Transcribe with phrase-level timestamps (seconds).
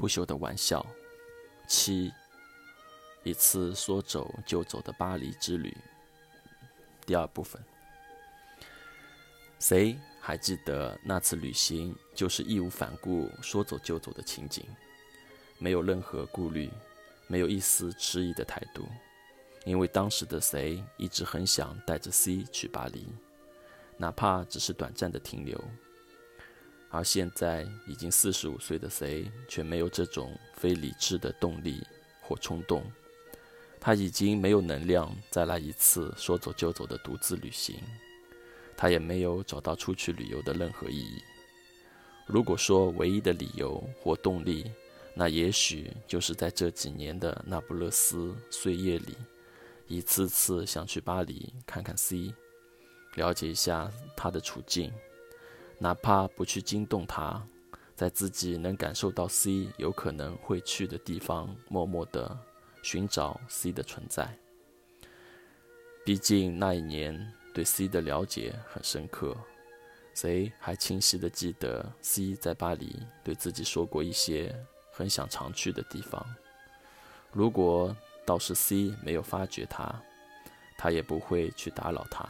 [0.00, 0.84] 不朽的玩笑。
[1.68, 2.10] 七，
[3.22, 5.76] 一次说走就走的巴黎之旅。
[7.04, 7.62] 第二部分，
[9.58, 14.64] 谁还记得那次旅行就是义无反顾说走就走的情景？
[15.58, 16.70] 没有任何顾虑，
[17.26, 18.88] 没有一丝迟疑的态度，
[19.66, 23.06] 因为当时的谁一直很想带着 C 去巴黎，
[23.98, 25.62] 哪怕只是短暂的停留。
[26.90, 31.86] 而现在已经四十五岁的谁，却没有这种非理智的动力
[32.20, 32.84] 或冲动。
[33.78, 37.76] 他已经没有能量再来一次说走就走的独自旅行，
[38.76, 41.22] 他也没有找到出去旅游的任何意义。
[42.26, 44.70] 如果说唯一的理由或动力，
[45.14, 49.16] 那也许就是在这几年的那不勒斯岁月里，
[49.86, 52.34] 一次次想去巴黎看看 C，
[53.14, 54.92] 了解一下他的处境。
[55.82, 57.42] 哪怕不去惊动他，
[57.96, 62.38] 在自己能感受到 C 有可能会去的地方，默默地
[62.82, 64.36] 寻找 C 的存在。
[66.04, 69.34] 毕竟那一年对 C 的了解很深刻，
[70.14, 74.54] 谁还清晰地记得 C 在巴黎对自己说过一些
[74.92, 76.22] 很想常去的地方？
[77.32, 79.98] 如果倒是 C 没有发觉他，
[80.76, 82.28] 他也不会去打扰他。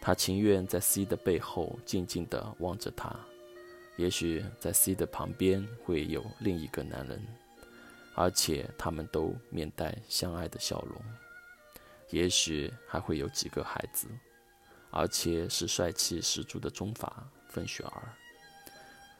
[0.00, 3.14] 他情愿在 C 的背后静静地望着他，
[3.96, 7.20] 也许在 C 的旁边会有另一个男人，
[8.14, 11.02] 而且他们都面带相爱的笑容，
[12.10, 14.08] 也许还会有几个孩子，
[14.90, 18.14] 而且是帅气十足的中法混血儿，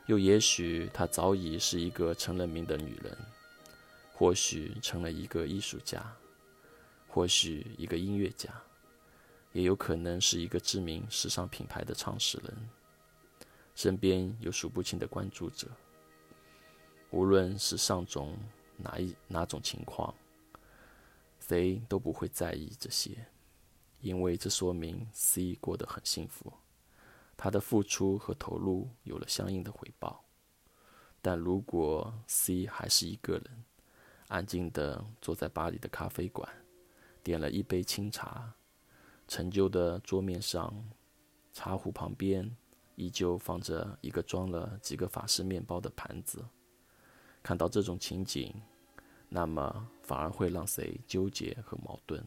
[0.06, 3.18] 又也许她早已是一个成了名的女人，
[4.14, 6.02] 或许成了一个艺术家，
[7.08, 8.48] 或许一个音乐家。
[9.58, 12.70] 也有可能是一个知名时尚品牌的创始人，
[13.74, 15.66] 身边有数不清的关注者。
[17.10, 18.38] 无论是上种
[18.76, 20.14] 哪一哪种情况，
[21.40, 23.26] 谁都不会在意这些，
[24.00, 26.52] 因为这说明 C 过得很幸福，
[27.36, 30.24] 他的付出和投入有了相应的回报。
[31.20, 33.64] 但如果 C 还是一个人，
[34.28, 36.48] 安静地坐在巴黎的咖啡馆，
[37.24, 38.54] 点了一杯清茶。
[39.28, 40.74] 陈旧的桌面上，
[41.52, 42.50] 茶壶旁边
[42.96, 46.42] 依旧放着一个装了几个法式面包的盘子。
[47.42, 48.54] 看到这种情景，
[49.28, 52.26] 那么反而会让谁纠结和矛盾。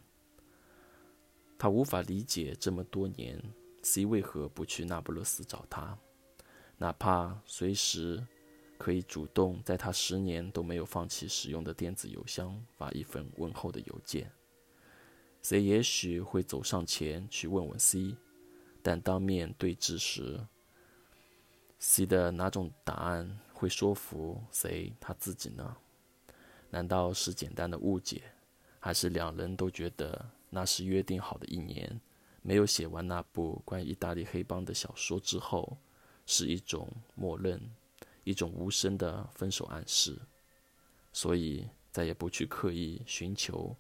[1.58, 3.42] 他无法理解这么多年
[3.82, 5.98] C 为何不去那不勒斯找他，
[6.78, 8.24] 哪怕随时
[8.78, 14.32] 可以主动在他十年都没有放弃使用的电子邮箱发一份问候的邮件。
[15.42, 18.16] 谁也许会走上前去问问 C，
[18.84, 20.40] 但当面对质时
[21.80, 25.76] ，C 的哪种答案会说服谁他自己呢？
[26.70, 28.22] 难道是简单的误解，
[28.80, 32.00] 还是两人都觉得那是约定好的一年
[32.44, 35.76] 没有写完那部关于意大利黑帮的小说之后，
[36.28, 37.60] 是一种默认，
[38.24, 40.18] 一种无声的分手暗示，
[41.12, 43.76] 所以再也不去刻意寻求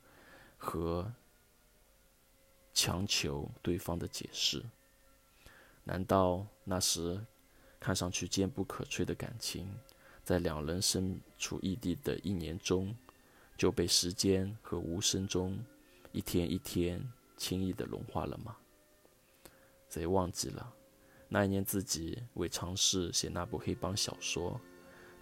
[0.58, 1.14] 和。
[2.74, 4.64] 强求对方的解释，
[5.84, 7.20] 难道那时
[7.80, 9.68] 看上去坚不可摧的感情，
[10.24, 12.96] 在两人身处异地的一年中，
[13.58, 15.58] 就被时间和无声中
[16.12, 17.06] 一天一天
[17.38, 18.56] 轻易的融化了吗？
[19.90, 20.74] 谁忘记了
[21.28, 24.60] 那一年自己为尝试写那部黑帮小说，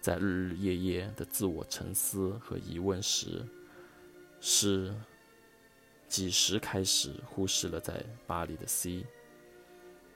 [0.00, 3.44] 在日日夜夜的自我沉思和疑问时，
[4.40, 4.94] 是？
[6.10, 9.06] 几时开始忽视了在巴黎的 C？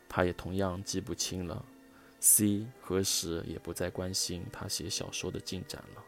[0.09, 1.65] 他也同样记不清了
[2.19, 6.03] ，C 何时也不再关心他写小说的进展了。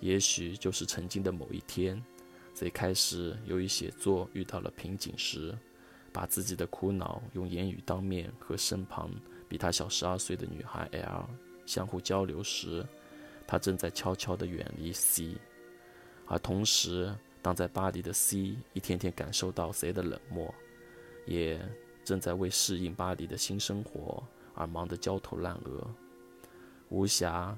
[0.00, 2.02] 也许就是曾经的某一天
[2.52, 5.56] ，C 开始由于写作遇到了瓶颈时，
[6.12, 9.08] 把自己的苦恼用言语当面和身旁
[9.48, 11.30] 比他小十二岁的女孩 L
[11.64, 12.84] 相互交流时，
[13.46, 15.36] 他正在悄悄地远离 C，
[16.26, 17.14] 而同时。
[17.42, 20.54] 当在巴黎的 C 一天天感受到 C 的冷漠，
[21.24, 21.58] 也
[22.04, 24.22] 正在为适应巴黎的新生活
[24.54, 25.88] 而忙得焦头烂额，
[26.90, 27.56] 无暇，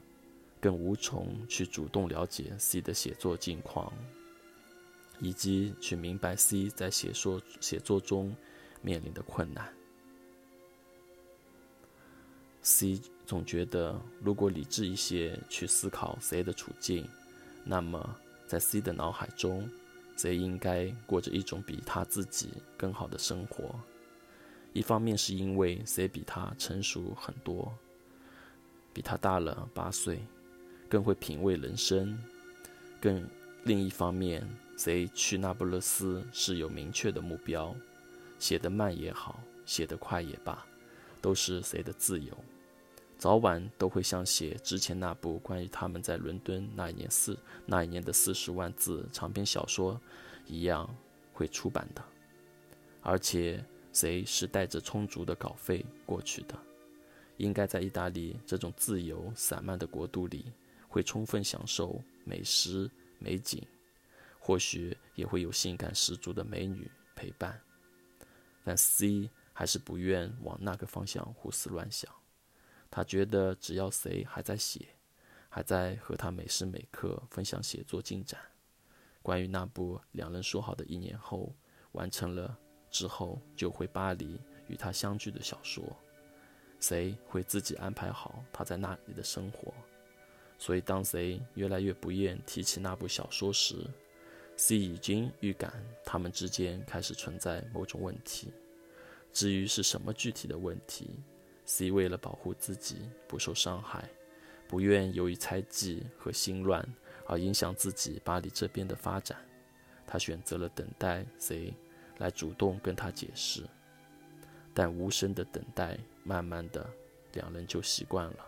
[0.61, 3.93] 更无从去主动了解 C 的写作近况，
[5.19, 8.32] 以及去明白 C 在写作写作中
[8.82, 9.69] 面临的困难。
[12.62, 17.08] C 总觉得，如果理智一些去思考 C 的处境，
[17.64, 18.17] 那么。
[18.52, 19.66] 在 C 的脑海中
[20.14, 23.75] ，C 应该过着一种比他自己更好的生活。
[24.75, 27.72] 一方面是因为 C 比他成熟很多，
[28.93, 30.20] 比他大了八岁，
[30.87, 32.22] 更会品味人生。
[33.00, 33.26] 更
[33.64, 34.46] 另一方面，
[34.76, 37.75] 谁去那不勒斯是有明确的目标，
[38.38, 40.62] 写得慢也好，写得快也罢，
[41.22, 42.37] 都是谁的自由。
[43.22, 50.00] 早晚都会像写之前那部关于他们在伦敦那一年四那一年的四十万字长篇小说
[50.44, 50.92] 一样
[51.32, 52.02] 会出版的，
[53.00, 56.58] 而且谁是带着充足的稿费过去的，
[57.36, 60.46] 应该在意大利这种自由散漫的国度里，
[60.88, 62.90] 会充分享受美食
[63.20, 63.64] 美景，
[64.40, 67.56] 或许也会有性感十足的美女陪伴，
[68.64, 72.12] 但 C 还是不愿往那个方向胡思乱想。
[72.94, 74.86] 他觉得，只要谁还在写，
[75.48, 78.38] 还在和他每时每刻分享写作进展，
[79.22, 81.56] 关于那部两人说好的一年后
[81.92, 82.54] 完成了
[82.90, 85.82] 之后就回巴黎与他相聚的小说，
[86.80, 89.72] 谁会自己安排好他在那里的生活？
[90.58, 93.74] 所以，当谁越来越不愿提起那部小说时
[94.56, 98.52] ，C 已经预感他们之间开始存在某种问题。
[99.32, 101.18] 至于是什么具体的问题
[101.72, 104.06] ？C 为了保护自己不受伤害，
[104.69, 106.86] 不愿由于猜忌和心乱
[107.26, 109.38] 而影响自己巴黎这边的发展，
[110.06, 111.72] 他选择了等待 C
[112.19, 113.62] 来主动跟他解释。
[114.74, 116.86] 但无声的等待，慢慢的，
[117.32, 118.46] 两人就习惯了。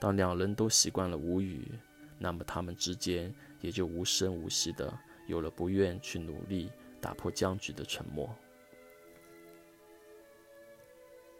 [0.00, 1.68] 当两人都习惯了无语，
[2.18, 4.92] 那么他们之间也就无声无息的
[5.28, 8.28] 有了不愿去努力打破僵局的沉默。